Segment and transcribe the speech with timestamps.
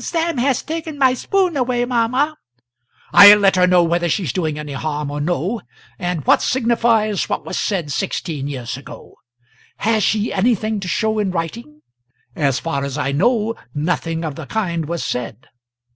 [0.00, 2.36] "Sam has taken my spoon away, mamma."
[3.12, 5.60] "I'll let her know whether she's doing any harm or no.
[5.98, 9.16] And what signifies what was said sixteen years ago?
[9.78, 11.82] Has she anything to show in writing?
[12.36, 15.48] As far as I know, nothing of the kind was said."